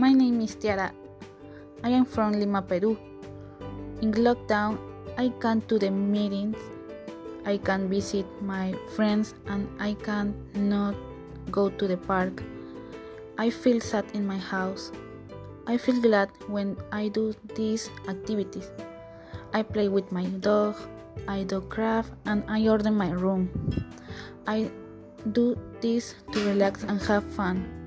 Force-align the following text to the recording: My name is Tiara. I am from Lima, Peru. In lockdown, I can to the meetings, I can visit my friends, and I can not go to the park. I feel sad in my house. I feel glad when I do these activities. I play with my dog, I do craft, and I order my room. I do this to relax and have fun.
My 0.00 0.14
name 0.14 0.40
is 0.40 0.54
Tiara. 0.56 0.92
I 1.84 1.90
am 1.90 2.06
from 2.06 2.32
Lima, 2.32 2.62
Peru. 2.62 2.96
In 4.00 4.16
lockdown, 4.16 4.78
I 5.18 5.28
can 5.44 5.60
to 5.68 5.78
the 5.78 5.90
meetings, 5.90 6.56
I 7.44 7.58
can 7.58 7.84
visit 7.90 8.24
my 8.40 8.72
friends, 8.96 9.34
and 9.44 9.68
I 9.78 9.92
can 10.00 10.32
not 10.54 10.94
go 11.52 11.68
to 11.68 11.86
the 11.86 11.98
park. 11.98 12.42
I 13.36 13.50
feel 13.50 13.78
sad 13.78 14.06
in 14.14 14.26
my 14.26 14.38
house. 14.38 14.90
I 15.66 15.76
feel 15.76 16.00
glad 16.00 16.30
when 16.46 16.78
I 16.90 17.08
do 17.08 17.34
these 17.54 17.90
activities. 18.08 18.72
I 19.52 19.60
play 19.60 19.88
with 19.92 20.10
my 20.10 20.24
dog, 20.40 20.80
I 21.28 21.42
do 21.42 21.60
craft, 21.60 22.16
and 22.24 22.42
I 22.48 22.66
order 22.68 22.90
my 22.90 23.10
room. 23.10 23.52
I 24.46 24.70
do 25.32 25.60
this 25.82 26.14
to 26.32 26.40
relax 26.48 26.84
and 26.84 27.02
have 27.02 27.28
fun. 27.36 27.79